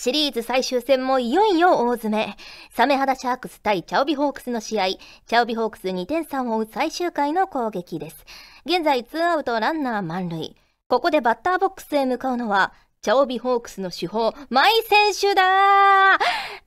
[0.00, 2.36] シリーズ最終戦もいよいよ大詰め。
[2.70, 4.86] サメ肌シャークス対チャオビホークスの試合。
[4.90, 8.24] チャオビホークス2点差を追う最終回の攻撃です。
[8.64, 10.54] 現在2アウトランナー満塁。
[10.86, 16.18] ここでバッターボックスへ向かうのは、チャオビホークスの主砲、マイ選手だー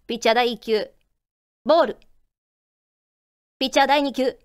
[0.07, 0.91] ピッチャー第1球。
[1.63, 1.97] ボール。
[3.59, 4.37] ピッチャー第2球。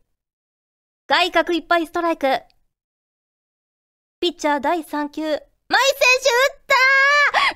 [1.08, 2.40] 外角いっぱいストライク。
[4.20, 5.22] ピッチャー第3球。
[5.22, 5.40] マイ選
[6.60, 6.65] 手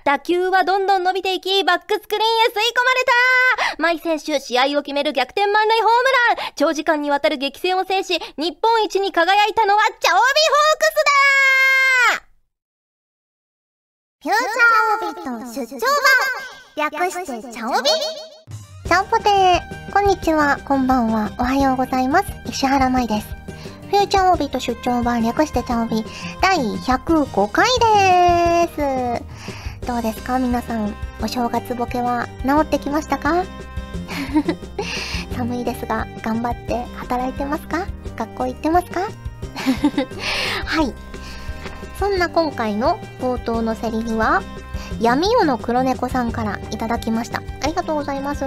[0.04, 3.04] 打球はどんどん伸びていき、バックスクリーンへ吸い込まれ
[3.76, 3.82] た。
[3.82, 5.92] マイ選手、試合を決める逆転満塁ホーム
[6.38, 6.52] ラン。
[6.56, 12.30] 長時間にわたる激戦を制し、日本一に輝いたのは、チャオビホークスだ。
[14.22, 16.90] フューチャーオビット出張版。
[16.90, 17.90] 略してチャオビ。
[18.86, 22.26] チャオポテーこんにちは、こんばんは、おはようございます。
[22.46, 23.26] 石原舞です。
[23.90, 26.04] フューチャーオビット出張版略してチャオビ。
[26.40, 29.29] 第105回でーす。
[29.90, 30.38] どうですか？
[30.38, 33.42] 皆さん、お正月ボケは治ってきましたか？
[35.36, 37.88] 寒いですが、頑張って働いてますか？
[38.16, 39.00] 学校行ってますか？
[40.64, 40.94] はい。
[41.98, 44.42] そんな今回の冒頭のセリフは、
[45.00, 47.42] 闇夜の黒猫さんからいただきました。
[47.60, 48.44] ありがとうございます。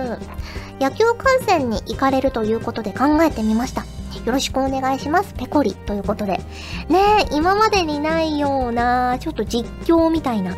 [0.80, 3.81] 野球観戦に行かれるということで考えてみました。
[3.81, 5.34] よろしくお願いします。
[5.34, 6.40] ペコリということで。
[6.88, 10.56] ねえ、今までにないような、ちょっと実況みたいな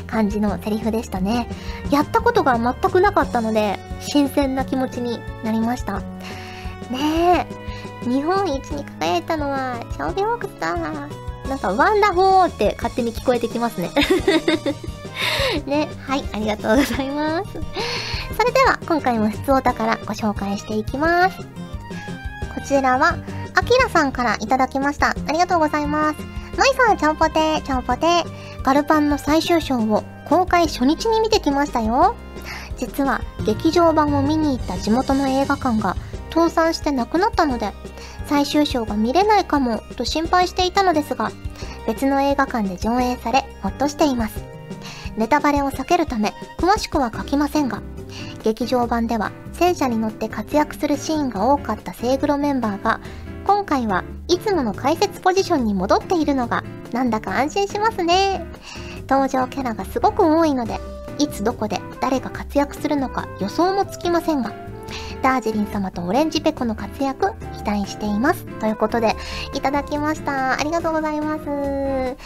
[0.00, 1.48] 感じのセリフでしたね。
[1.90, 6.00] やったことが全くなかったので、新鮮な気持ちになりました。
[6.90, 7.46] ね
[8.04, 10.76] え、日本一に輝いたのは、チャオビホークスだ。
[10.76, 13.90] なんか、ワンダホーって勝手に聞こえてきますね。
[15.66, 17.52] ね、はい、ありがとうございます。
[17.52, 21.38] それでは、今回も普通お宝ご紹介していきます。
[22.54, 23.16] こちらは、
[23.54, 25.10] あきらさんからいただきました。
[25.10, 26.37] ありがとうございます。
[26.58, 28.62] まいさん、ちゃんぽてー、ちゃんぽてー。
[28.64, 32.16] ガルパンの最終章を公開初日に見てきましたよ。
[32.76, 35.94] 実は劇場版を見に行った地元の映画館が
[36.30, 37.72] 倒産してなくなったので、
[38.26, 41.30] 最終章が見れないかもと心配していたのですが、
[41.86, 44.42] 別の映画館で上映され、ほっとしています。
[45.16, 47.82] ネタバレを避けるため、詳しくは書きませんが、
[48.42, 52.98] 劇場版では戦車に乗って活躍するシーンが多かったセイグロメンバーが、
[53.48, 58.44] 今回はいつもの解説ポジションに戻っているのがなんだか安心しますね。
[59.08, 60.78] 登場キャラがすごく多いので、
[61.18, 64.52] いつどこで誰が活躍するのか予想もつきませんが、
[65.22, 68.44] ダージリン様とオレンジペコの活躍期待しています。
[68.60, 69.16] ということで、
[69.54, 70.52] いただきました。
[70.52, 71.46] ありがとうございます。
[71.46, 72.16] ね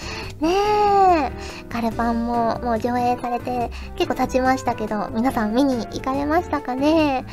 [0.43, 1.33] え、
[1.69, 7.25] カルパンももう上映されて結構経ちましたけど、皆さん見に行かれましたかね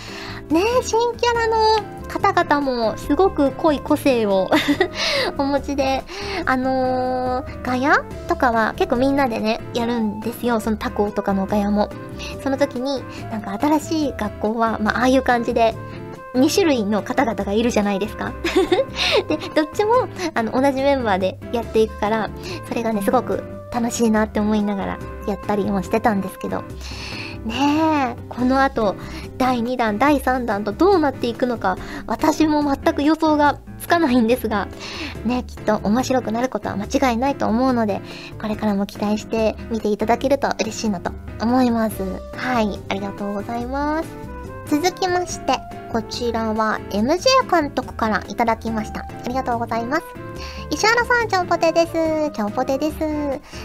[0.50, 4.50] ねえ、新キャラの方々もすごく濃い個性を
[5.38, 6.04] お持ちで、
[6.46, 10.60] あのー、ガヤとかは結構みんなでね、やるんですよ。
[10.60, 11.90] そのタコとかのガヤも。
[12.44, 15.76] その時に、なんか新しい学校は、まあ、ああいう感じで、
[16.36, 18.34] 2種類の方々がいるじゃないですか
[19.28, 22.30] で、どっちも、あの、同じメンバーでやっていくから、
[22.68, 26.64] それがね、すごく楽しいなって思いながらやったりもしてたんですけど、
[27.46, 28.96] ねえ、この後、
[29.38, 34.68] 第2弾、第3弾とどうなっていくのか、私も全く予想がつかないんですが、
[35.26, 38.02] ね、きっと面白くなることは間違いないと思うので、
[38.42, 41.12] これからも期待して見ていただけると嬉しいなと
[41.42, 42.04] 思います。
[42.36, 44.10] はい、ありがとうございます。
[44.68, 45.60] 続きまして、
[45.92, 49.00] こちらは MJ 監督からいただきました。
[49.02, 50.04] ありがとうございます。
[50.70, 51.94] 石原さん、ちゃんぽてです。
[52.32, 52.98] ちゃんぽてです。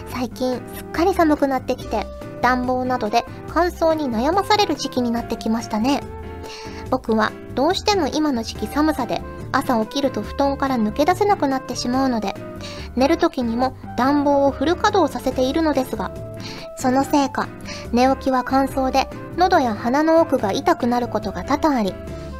[0.07, 2.07] 最近、すっかり寒くなってきて、
[2.41, 6.01] 暖房などで乾燥に悩まされる時期になってきましたね。
[6.89, 12.35] 僕はどうしても今の時期寒さで朝起きると布団から抜け出せなくなってしまうので、
[12.95, 16.11] 寝る時にも暖房をフル稼働させているのですが、
[16.77, 17.47] そのせいか、
[17.91, 19.07] 寝起きは乾燥で
[19.37, 21.93] 喉や鼻の奥が痛くなることが多々あり、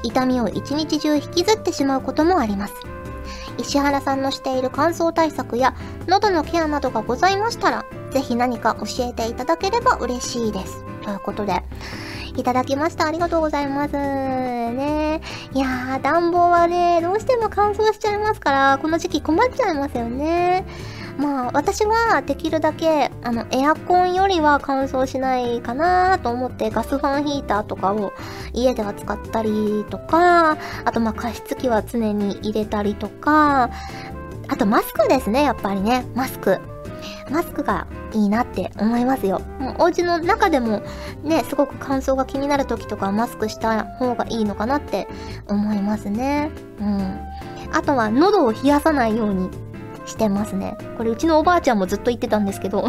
[0.04, 2.74] 痛みを一日中引きずってしまうこともあります。
[3.58, 5.74] 石原さんのしている乾燥対策や
[6.08, 7.86] 喉のケアなどがございましたら、
[8.16, 10.86] ぜひ何か教えていただければ嬉しいです。
[11.04, 11.62] ということで、
[12.38, 13.08] いただきました。
[13.08, 13.92] ありがとうございます。
[13.92, 15.20] ね
[15.54, 20.66] いやー、暖房はね、どうしても乾燥しちゃいますから、この時期困っちゃいますよね。
[21.18, 28.14] まあ、私はできるだけ、あの、エアコンよりは乾燥しないかなと思って、ガスファンヒーターとかを
[28.54, 30.52] 家では使ったりとか、
[30.86, 33.70] あとまあ加湿器は常に入れたりとか、
[34.48, 36.06] あとマスクですね、やっぱりね。
[36.16, 36.75] マスク。
[37.30, 39.42] マスクがいいなって思いますよ。
[39.60, 40.84] もうお家の中でも
[41.24, 45.08] ね、すごく乾燥が気になる時とかマスクした方がいいのかなって
[45.48, 46.52] 思いますね。
[46.80, 47.20] うん。
[47.72, 49.50] あとは喉を冷やさないように
[50.06, 50.78] してますね。
[50.98, 52.88] これうちのおばあちゃんもずっと言ってたんですけど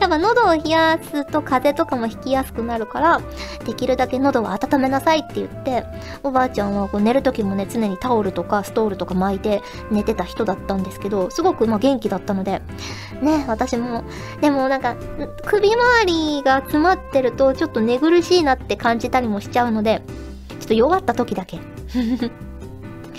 [0.00, 3.20] やっぱ喉を冷やすと風邪とかもひきやすくなるから
[3.66, 5.84] できるだけ喉は温めなさいって言って
[6.22, 12.62] おばあちゃんはこう寝る時もね常にタオルとかストールとか巻いて寝てた人だったんですけどすごくまあ元気だったので
[13.20, 14.04] ね私も
[14.40, 14.96] でもなんか
[15.44, 20.02] 首周りが詰まってるとちょっと寝苦しいなって感じたりもしちゃうので
[20.48, 21.58] ちょっと弱った時だけ。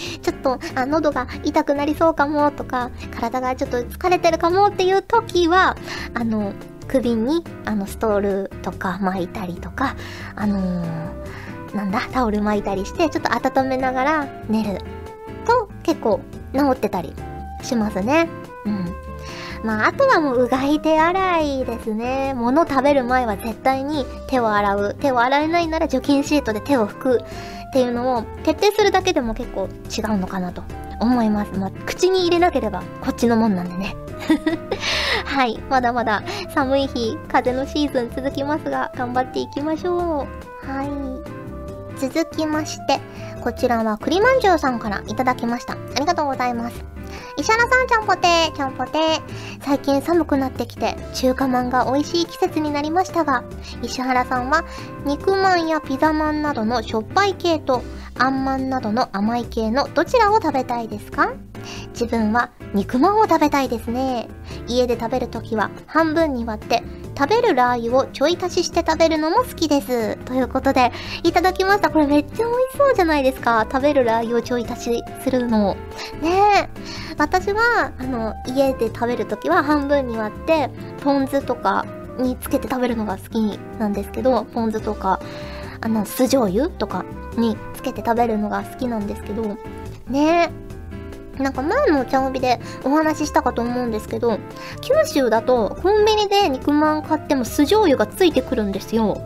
[0.22, 5.76] ちょっと、あ、喉が痛くなりそうかもとか、体がちょっと疲れてるかもっていう時は、
[6.14, 6.54] あの、
[6.88, 9.96] 首に、あの、ストールとか巻いたりとか、
[10.36, 14.82] あのー、なんだ、タオル巻いたりして、ちょっと温めながら寝る
[15.46, 16.20] と結構
[16.54, 17.14] 治ってたり
[17.64, 18.28] しますね。
[18.66, 18.86] うん。
[19.64, 22.34] まあ、あとはもううがい手洗いですね。
[22.36, 24.96] 物食べる前は絶対に手を洗う。
[25.00, 27.22] 手を洗えないなら除菌シートで手を拭く。
[27.70, 30.62] っていうのを徹底するだけでも結構違うのかなと
[31.00, 31.58] 思います。
[31.58, 33.96] まあ、口に入れなければこっちのもんなんでね。
[35.26, 35.60] はい。
[35.70, 36.24] まだまだ
[36.54, 40.28] 寒い日、風のシーズン続きますが、頑張っていきましょ
[40.66, 40.68] う。
[40.68, 40.90] はい。
[42.00, 43.00] 続きまして、
[43.44, 45.74] こちらは栗まんじゅうさんからいただきました。
[45.74, 46.84] ありがとうございます。
[47.38, 49.22] 石原さんちゃんぽてー、ちゃんぽてー。
[49.62, 53.44] 最近寒くなってきて、中華まんが美味しい季節になりましたが、
[53.82, 54.64] 石原さんは、
[55.06, 57.84] 肉まんやピザまんなどのしょっぱい系と、
[58.18, 61.32] あんまんなどの甘い系のどちらを食べたいですか？
[62.02, 64.28] 自分は肉まんを食べたいですね。
[64.68, 66.82] 家で食べるときは半分に割って
[67.16, 70.16] 食べるラー油をちょい足しして食べるのも好きです。
[70.18, 71.92] ということで、いただきました。
[71.92, 73.68] これめっちゃ美味しそうじゃないですか。
[73.72, 75.76] 食べるラー油をちょい足しするのを。
[76.24, 76.70] ねえ。
[77.20, 80.72] 私は、あの、家で食べるときは半分に割って、
[81.04, 81.86] ポン酢とか
[82.18, 85.20] につけて食べるのが好きなんですけど、ポン酢とか、
[85.82, 87.06] あの、酢醤油とか
[87.38, 89.58] につけて食べるのが好きなんですけど、
[90.08, 90.61] ねえ。
[91.42, 94.40] なんか前のお茶帯でお話ししたかと思うんですけど、
[94.82, 99.22] 九州だとコンビニで肉まん買っても酢醤油がついてくるんですよ。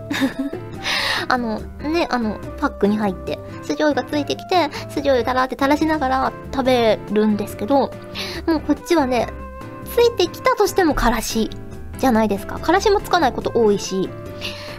[1.27, 7.91] あの、ね、あの、パックに入って、酢醤油がついてきて、酢醤油だらって垂らしながら食べるんですけど、
[8.45, 9.27] もうこっちはね、
[9.85, 11.49] ついてきたとしてもからし
[11.97, 12.59] じゃないですか。
[12.59, 14.09] からしもつかないこと多いし。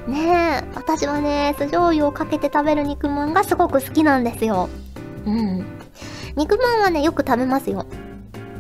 [0.07, 4.69] ねえ、私はね、酢醤油をかけて食べる肉まんがすごく好きなんですよ。
[5.27, 5.76] うん。
[6.37, 7.87] 肉まんはね、よく食べますよ。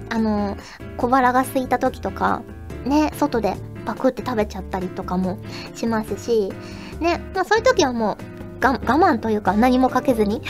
[0.08, 0.56] あの、
[0.96, 2.42] 小腹が空いた時とか、
[2.84, 5.38] ね、外でパクって食べちゃったりとかも
[5.74, 6.52] しますし、
[7.00, 8.16] ね、まあそういう時はもう、
[8.62, 10.40] 我慢というか何もかけずに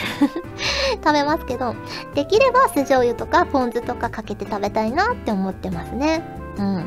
[1.04, 1.74] 食べますけど、
[2.14, 6.22] できれば酢醤油とかポン酢とかかけて食べたいなって思ってますね。
[6.56, 6.84] うん。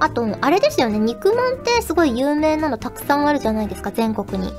[0.00, 4.52] あと、あれですよね、肉まんってすごい有名なのたくさんあるじゃないですか、全国に。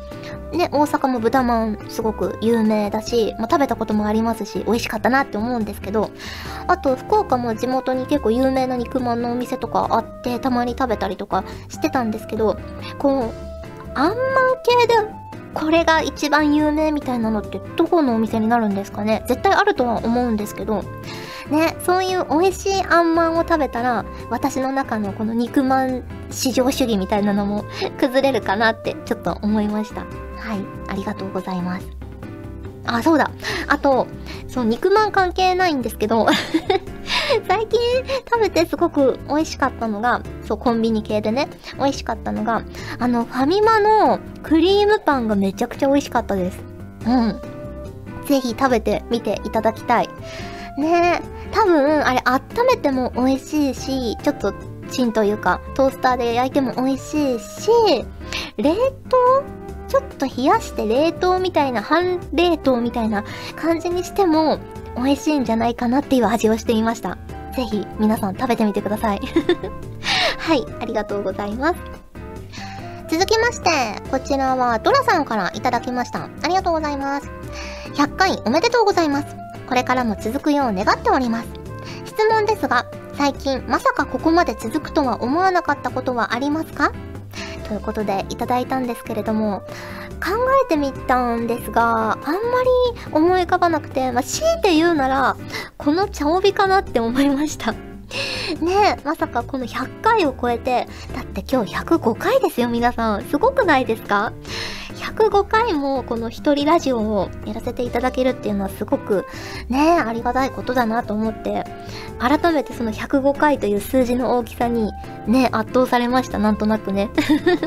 [0.51, 6.09] ね、大阪も豚まんすごく有名だし、まあ、食べたこともありますし、美味しかったなって思うんですけど、
[6.67, 12.57] あと、福岡も地元に結構有名な肉まんのお店とかあって、たまに食べたりとかしてたんですけど、
[12.97, 14.15] こう、あんまん
[14.63, 14.93] 系で
[15.53, 19.23] これが一番有名みたいなのってどこのお店になるんですかね？
[19.27, 20.83] 絶対あるとは思うんですけど、
[21.49, 27.65] ね、そういう美味しいあんまんを食べたら、私の中のこの肉まん至上主義みたいなのも
[27.99, 30.05] 崩れるかなってちょっと思いました。
[30.37, 31.87] はい、ありがとうございます。
[32.85, 33.29] あ、そうだ。
[33.67, 34.07] あと、
[34.47, 36.25] そう、肉まん関係ないんですけど
[37.47, 37.79] 最近
[38.29, 42.63] 食べてすごく美味しかったのが、そう、コンビニ系でね、美味しかったのが、
[42.99, 46.59] あの、ファミマのクリームパンがめちゃくちゃ美味しかったです。
[47.05, 47.39] うん。
[48.25, 50.09] ぜひ食べてみていただきたい。
[50.77, 54.53] ねえ、多分、あれ、温めても美味しいし、ちょっと、
[54.89, 57.69] チンというか、トースターで焼いても美味しいし、
[58.57, 58.73] 冷
[59.09, 59.43] 凍
[59.87, 63.23] ちょっと冷やして冷凍みたいな、半冷凍みたいな
[63.55, 64.59] 感じにしても
[64.95, 67.17] 美味しいんじゃないかなっていう味をしてみました。
[67.55, 69.19] ぜひ皆さん食べてみてください。
[70.37, 71.75] はい、ありがとうございます。
[73.09, 73.69] 続きまして、
[74.11, 76.29] こちらはドラさんからいただきました。
[76.43, 77.31] ありがとうございます。
[77.93, 79.35] 100回おめでとうございます。
[79.67, 81.47] これからも続くよう願っております。
[82.05, 82.85] 質問ですが、
[83.17, 86.91] 最近まさかここまで続くとは思わなかったことはありますか？
[87.67, 89.61] ということでいただいたんですけれども、
[90.23, 90.31] 考
[90.65, 92.37] えてみたんですが、あんまり
[93.11, 95.35] 思い浮かばなくて、まあ、強いて言うなら、
[95.77, 97.73] この茶帯かなって思いました。
[98.61, 103.23] ねえ、まさかこの100回を超えて、だって今日105回ですよ、皆さん。
[103.25, 104.31] すごくないですか？
[104.97, 109.25] 105回もこの一人ラジオをやらせていただけるっていうのはすごく
[109.69, 111.63] ね、ありがたいことだなと思って、
[112.19, 114.91] 改めてその105回という数字の大きさに
[115.27, 117.09] ね、圧倒されました、なんとなくね。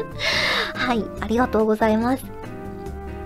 [0.74, 2.24] はい、ありがとうございます。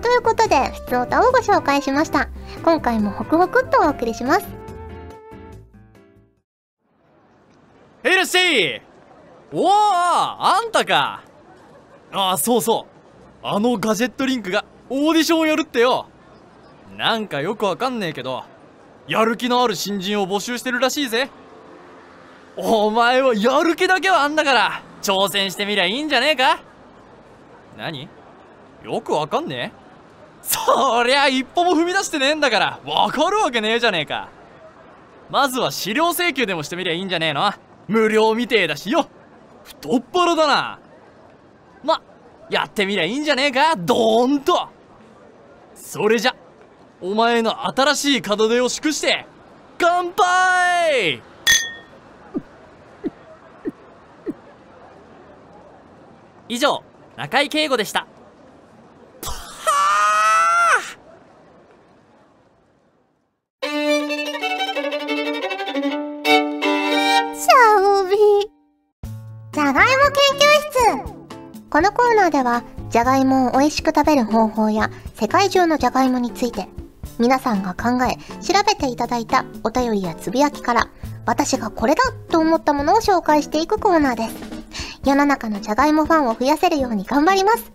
[0.01, 2.29] ということで、普通歌をご紹介しました。
[2.63, 4.65] 今回もホクホクっとお送りします。
[8.03, 8.81] ヘルシー
[9.51, 11.23] おおあんたか
[12.11, 12.94] ああそうそう
[13.47, 16.07] あのガジェットリンクがオーディションをやるってよ。
[16.97, 18.43] なんかよくわかんねえけど
[19.07, 21.29] やる気のある新人を募集してるらしいぜ。
[22.57, 26.59] お前はやる気だけはあんだから挑戦してみりゃいいんじゃねえか。
[27.77, 28.09] 何？
[28.83, 29.85] よくわかんねえ？
[30.41, 34.29] そりゃ一歩も踏み出してねえんだからわかるわけねえじゃねえか。
[35.29, 37.53] まずは資料請求でもしてみりゃいいんじゃねえの。
[37.87, 39.07] 無料みてえだしよ。
[39.63, 40.79] 太っ腹だな。
[41.83, 42.01] ま
[42.49, 43.75] やってみりゃいいんじゃねえか？
[43.75, 44.67] ドーンと。
[45.73, 46.35] それじゃ
[47.01, 49.25] お前の新しい門出を祝して
[49.77, 51.21] 乾杯！
[56.47, 56.83] 以上
[57.17, 58.07] 中井圭吾でした。
[71.75, 76.69] このコーナーではじゃがいもを美味しく食べる方法や世界中のじゃがいもについて
[77.19, 80.89] 皆さんが考え調べていただいたお便りやつぶやきから
[81.25, 84.35] 私がこれだと思ったものを紹介していくコーナーです。
[85.03, 87.73] 世の中のじゃがいもファンを増やせるように頑張ります。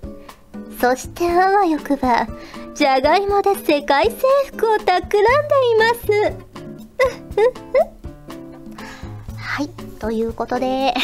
[0.81, 2.27] そしてあわよくば
[2.75, 4.17] じゃがいもで世界征
[4.47, 5.21] 服を企んでい
[5.77, 6.07] ます。
[9.37, 10.95] はいということで。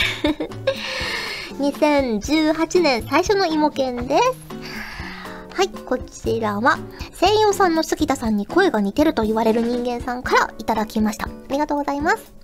[1.58, 4.56] 2018年最初の芋犬です
[5.54, 6.78] はい、こちらは、
[7.18, 11.28] 声優さんの杉田さんに声が似てると言われる人間さんからいただきました。
[11.28, 12.34] ありがとうございます。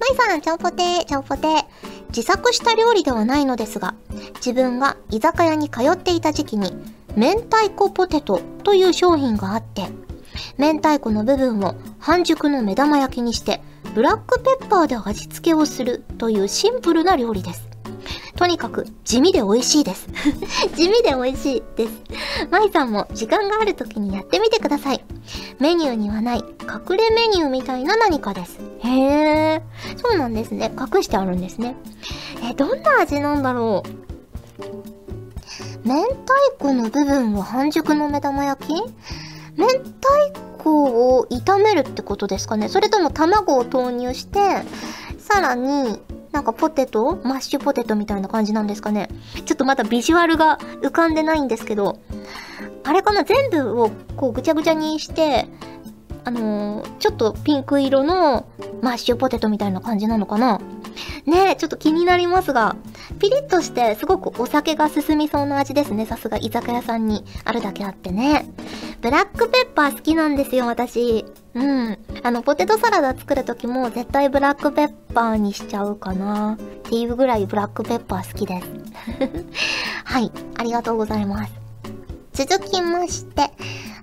[0.00, 1.64] まいさん、ちゃんぽてー、ちゃんぽてー。
[2.08, 3.94] 自作した料理ではないのですが、
[4.36, 6.76] 自分が居酒屋に通っていた時期に、
[7.14, 9.86] 明太子ポテトという商品があって、
[10.58, 13.62] 明太子の部分を半熟の目玉焼きにして、
[13.94, 17.75] ブラックペッパーで味付けをするというシンプルな料理です。
[18.36, 20.08] とにかく地味で美味しいです。
[20.76, 21.92] 地味で美味しいです。
[22.50, 25.04] まいさんも時間がある時にやってみてください。
[25.58, 28.58] メニューにはない隠れメニューみたいな何かです。
[28.80, 28.88] へ
[29.54, 29.62] え、
[29.96, 30.70] そうなんですね。
[30.78, 31.76] 隠してあるんですね。
[32.48, 33.82] え、どんな味なんだろ
[35.84, 35.88] う？
[35.88, 36.16] 明太
[36.58, 38.72] 子の部分を半熟の目玉焼き？
[39.56, 39.82] 明太
[40.58, 44.40] 子を炒めるってことですかねそれとも卵を投入して、
[45.18, 46.00] さらに、
[46.36, 47.16] なんかポテト？
[47.24, 49.08] マッシュポテトみたいな感じなんですかね？
[49.46, 51.98] ちょっとまだビジュアルが浮かんでないんですけど、
[52.84, 53.24] あれかな？
[53.24, 55.46] 全部をこうぐちゃぐちゃにして、
[56.24, 58.46] あのーちょっとピンク色の
[58.82, 60.60] マッシュポテトみたいな感じなのかな？
[61.24, 62.76] ねえ、ちょっと気になりますが、
[63.18, 66.04] ピリッとしてすごくお酒が進みそうな味ですね。
[66.04, 68.46] さすが居酒屋さんにあるだけあってね。
[69.00, 71.24] ブラックペッパー好きなんですよ、私。
[71.56, 71.98] うん。
[72.22, 76.54] あの、ポテトサラダ作るときも絶対ブラックペッパーにしちゃうかな。
[76.54, 78.68] っていうぐらいブラックペッパー好きです。
[80.04, 80.30] はい。
[80.58, 81.52] ありがとうございます。
[82.34, 83.50] 続きまして、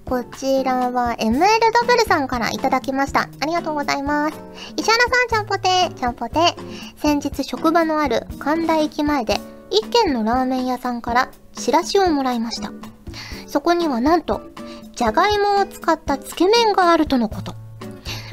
[0.04, 1.48] こちらは ML ダ
[1.86, 3.30] ブルさんからいただきました。
[3.40, 4.40] ありがとうございます。
[4.76, 6.54] 石原さん、ちゃんぽてー、ちゃんぽてー。
[6.98, 12.72] 先日職場のある神田駅前で一軒のラーメン屋さんからチラシをもらいました。
[13.46, 14.42] そこにはなんと、
[14.96, 17.56] じゃがいもを使ったつけ麺があるとのこと。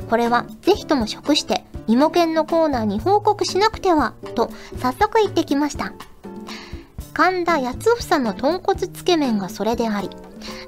[0.09, 5.93] これはぜひとも食して、芋犬のコーナーに報告しなくては、と早速行ってきました。
[7.15, 10.11] 神田八房の豚骨つけ麺がそれであり、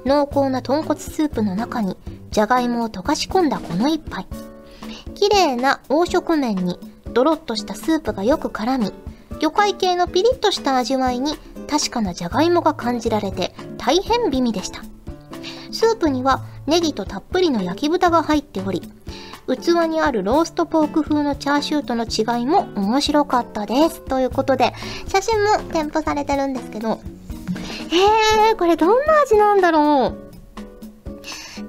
[0.05, 1.97] 濃厚な豚骨スープの中に
[2.31, 4.25] じゃがいもを溶かし込んだこの一杯。
[5.13, 6.79] 綺麗な黄色麺に
[7.13, 8.93] ドロッとしたスープがよく絡み、
[9.39, 11.35] 魚介系のピリッとした味わいに
[11.69, 14.81] 確かなじゃがいもが感じられて大変美味でした。
[15.73, 18.81] スープにはネギとたっぷりの焼き豚が入っており、
[19.47, 24.01] 器にあるローストポーク風のチャーシューとの違いも面白かったです。
[24.01, 24.73] ということで、
[25.07, 27.01] 写真も添付されてるんですけど、
[27.91, 30.33] えー、これどんな味なんだろう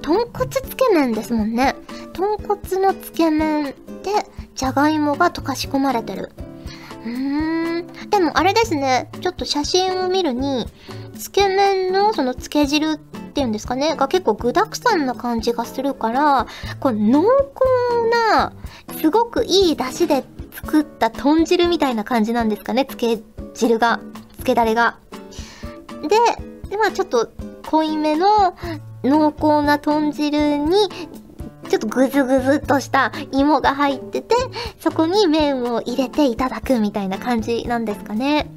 [0.01, 1.75] 豚骨つけ麺ですもんね。
[2.13, 3.73] 豚骨のつけ麺で、
[4.55, 6.31] じゃがいもが溶かし込まれてる。
[7.03, 7.87] うーん。
[8.09, 10.67] でもあれですね、ちょっと写真を見るに、
[11.17, 12.99] つけ麺のそのつけ汁
[13.35, 16.47] っていうんですかね、が結構具沢山な感じがするから、
[16.79, 17.27] こう濃厚
[18.31, 18.53] な、
[18.97, 20.23] すごくいい出汁で
[20.53, 23.19] 作った豚汁みたいな感じなんですかね、つけ
[23.53, 23.99] 汁が、
[24.39, 24.99] つけだれが。
[26.01, 26.07] で、
[26.69, 27.29] でまあちょっと
[27.69, 28.55] 濃いめの
[29.03, 30.87] 濃厚な豚汁に、
[31.67, 34.33] ちょっとぐずぐずっとした芋が入ってて、
[34.79, 38.49] そこに麺を入れていただくみたいな感じなんですかね。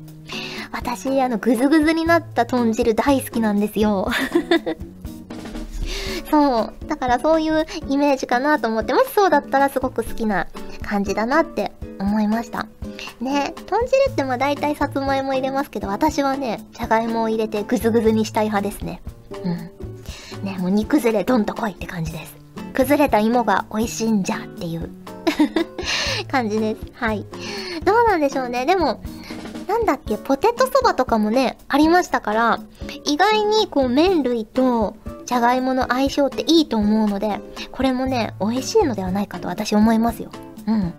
[0.72, 4.08] 私、あの、ぐずぐずになった豚汁大好きなんですよ。
[6.30, 6.75] そう。
[6.87, 10.46] だからそういうイメージかなと思って、もしそうだったらすごく好きな
[10.82, 12.66] 感じだなって思いました。
[13.20, 19.00] ね、豚汁ってまあ大体さつまいも入れますけど、私はね、じゃがいもを入れてぐずぐずにしたい派ですね。
[19.44, 20.44] うん。
[20.44, 22.37] ね、もう煮崩れどんと来いって感じです。
[22.75, 24.90] 崩れた芋が美味しいんじゃっていう
[26.30, 26.80] 感じです。
[26.94, 27.26] はい。
[27.84, 28.66] どうなんでしょうね。
[28.66, 29.00] でも、
[29.68, 32.60] なんだっけ、ポテトそばとかもね、ありましたから、
[33.04, 34.96] 意外にこう麺類と
[35.26, 37.38] じゃがいもの相性っていいと思うので、
[37.70, 40.30] これもね、美味しいのではないかと私思いますよ。
[40.66, 40.94] うん。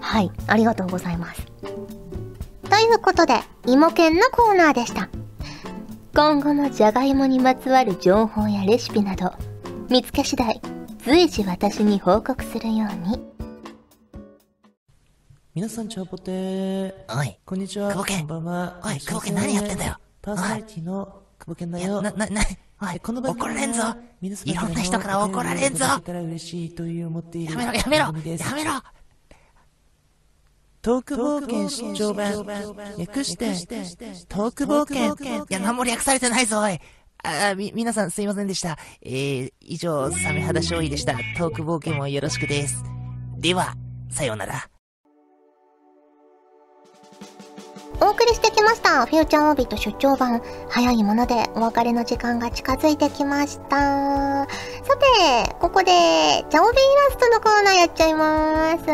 [0.00, 1.42] はい、ありがとうございます。
[1.62, 3.34] ということで、
[3.66, 5.10] 芋犬のコーナーでした。
[6.14, 9.30] 今後のじゃがいもにまつわる情報やレシピなど、
[9.90, 10.60] 見つけ次第、
[11.04, 13.39] 随時私に報告するように。
[15.52, 16.92] 皆さん、ちゃんぽてー。
[17.08, 17.36] おい。
[17.44, 17.88] こんにちは。
[17.88, 18.18] 久保健。
[18.20, 18.80] こんばんは。
[18.84, 19.96] おい、久保健何やってんだよ。
[20.22, 22.00] パーソナリティの久保健だよ。
[22.00, 22.42] な、な、な、
[22.80, 23.82] おい、この怒られんぞ。
[24.22, 25.86] いろんな人から怒られんぞ。
[25.86, 28.12] やめろ、やめろ、や
[28.54, 28.80] めろ。
[30.82, 32.46] トーク冒険出張版。
[32.96, 33.46] 略して、
[34.28, 35.16] トーク冒険。
[35.50, 36.78] いや、何も略されてないぞ、おい。
[37.24, 38.78] あ、み、皆さんすいませんでした。
[39.02, 41.14] えー、以上、サメ肌勝利でした。
[41.36, 42.84] トーク冒険もよろしくです。
[43.36, 43.74] では、
[44.10, 44.69] さようなら。
[48.02, 49.04] お送りしてきました。
[49.04, 50.40] フューチャーオービット出張版。
[50.70, 54.46] 早いものでお別れの時間が近づいてきました。
[54.46, 54.46] さ
[55.46, 55.92] て、ここで、
[56.48, 56.80] ジャオビイ
[57.10, 58.84] ラストのコーナーやっちゃいます。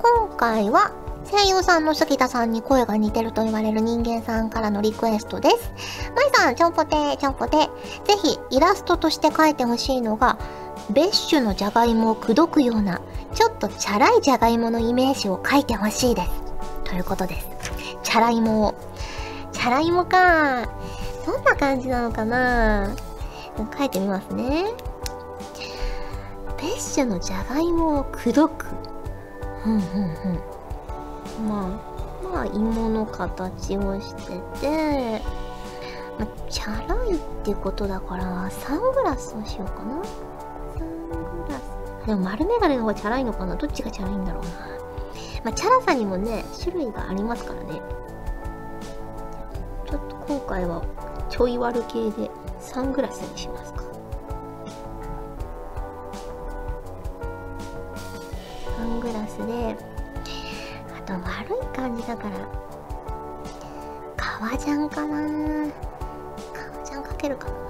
[0.00, 0.92] 今回は
[1.28, 5.72] 声優さんの杉田さんに声が似てると言われる人間さんからのリクエストです。
[6.14, 7.56] まいさん、ちょんぽてちょんぽて。
[8.04, 10.38] ぜひイラストとして描いてほしいのが、
[10.90, 13.00] ベッシュのじゃがいもを口説くような、
[13.34, 16.30] ちょっとチャラいじゃがいものイメージを描いてほしいです。
[16.84, 17.83] ということです。
[18.04, 18.74] チャラいも。
[19.52, 20.68] チャラいもか。
[21.26, 22.94] どんな感じなのかな
[23.56, 24.66] 描いてみますね。
[26.58, 28.66] ベッシュのじゃがいもを口説く。
[29.66, 30.54] うんうんうん
[31.48, 31.80] ま
[32.22, 35.20] あまあ芋の形をしてて、
[36.18, 40.02] ま、チャラいってことだからサングラスをしようかな
[40.78, 44.50] サングラスでも丸眼鏡の方がチャラいのかなどっちがチャラいんだろうな
[45.44, 47.80] まあチャラさにもね種類がありますからね
[50.54, 50.84] 回は
[51.28, 53.82] ちょい悪系でサングラスにしますか。
[59.00, 59.76] グラスで
[60.96, 62.48] あと悪い感じだから
[64.16, 65.18] 革ジャンかな。
[66.54, 67.63] 革ジャンかけるかな。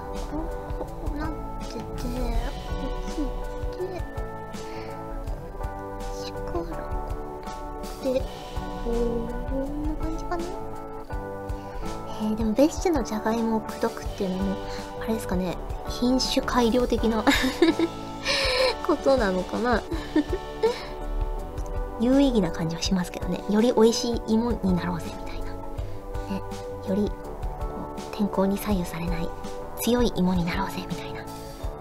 [12.55, 14.55] ベッシュのじゃがいもを口説くっていうのも
[15.01, 15.57] あれですかね
[15.89, 17.23] 品種改良的な
[18.85, 19.81] ことなのかな。
[21.99, 23.43] 有意義な感じはしますけどね。
[23.49, 26.41] より美味しい芋になろうぜみたいな、ね、
[26.87, 27.11] より
[28.11, 29.29] 天候に左右されない
[29.81, 31.23] 強い芋になろうぜみたいな。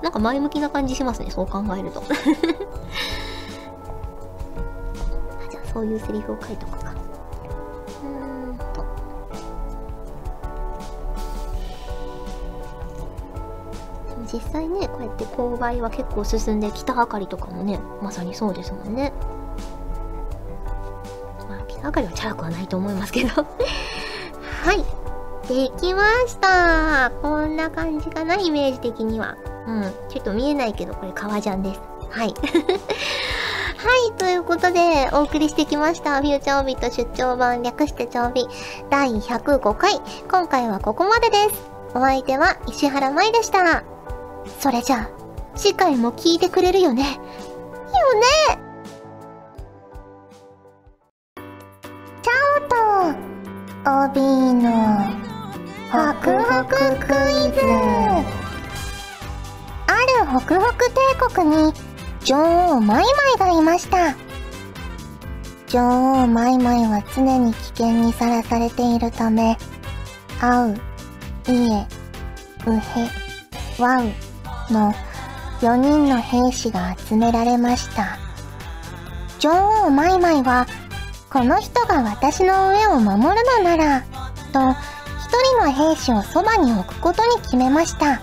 [0.02, 2.02] なんか前向きな感じしますねそう考えると。
[5.50, 6.83] じゃあそういうセリフを書いとく。
[14.32, 19.12] 実際ねこうやって購買は結構進んで北あかりとかもねまさにそうですもんね。
[21.48, 23.30] まあかりはチャラくはないと思いますけど。
[24.64, 24.84] はい。
[25.48, 27.12] できました。
[27.22, 29.36] こんな感じかなイメージ的には。
[29.66, 29.82] うん。
[30.08, 31.80] ちょっと見えないけどこれ革ジャンです。
[32.10, 32.34] はい。
[33.84, 36.22] はい、ということで、お送りしてきました。
[36.22, 38.46] フューチャーオビット出張版略して調備
[38.88, 40.00] 第105回。
[40.30, 41.70] 今回はここまでです。
[41.94, 43.93] お相手は石原舞でした。
[44.60, 45.08] それじゃあ、
[45.56, 47.02] 次回も聞いてくれるよね？
[47.02, 47.18] よね？
[52.22, 54.20] ちゃんと帯
[54.54, 54.70] の
[55.90, 57.60] ホクホククイズ。
[59.86, 61.00] あるホクホク帝
[61.34, 61.72] 国に
[62.24, 63.04] 女王マイ
[63.38, 64.16] マイがいました。
[65.68, 69.56] 女王マイマイは常に危険にさらされているため
[70.40, 70.80] 会う、
[71.48, 71.86] 家、
[72.66, 74.04] うへ、わう。
[74.70, 74.92] の
[75.60, 78.18] 4人の兵士が集められました
[79.38, 79.50] 女
[79.86, 80.66] 王マイマイは
[81.30, 84.02] この人が私の上を守るのなら、
[84.52, 88.22] と、一人の兵士をそばに置くことに決めました。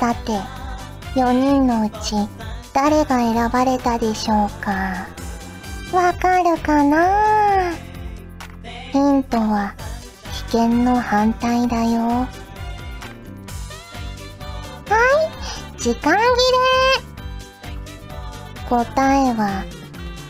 [0.00, 0.40] さて、
[1.20, 2.14] 4人のうち、
[2.72, 5.06] 誰が選ばれたでしょうか？
[5.92, 7.72] わかるかな？
[8.90, 9.74] ヒントは、
[10.50, 12.26] 危険の反対だよ。
[15.78, 16.18] 時間切
[18.62, 18.68] れ。
[18.68, 18.84] 答
[19.14, 19.64] えは、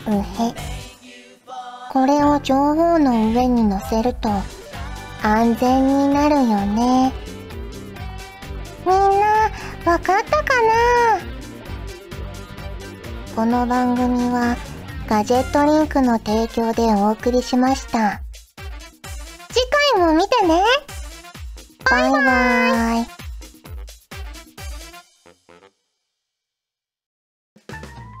[0.07, 0.53] うへ。
[1.91, 4.29] これを女王の上に乗せると
[5.23, 7.11] 安全になるよね。
[8.85, 9.49] みんな
[9.85, 11.19] わかったかな？
[13.35, 14.55] この番組は
[15.07, 18.21] ガジェットリンクの提供でお送りしました。
[19.49, 19.61] 次
[19.95, 20.61] 回も見てね。
[21.89, 23.16] バイバーイ。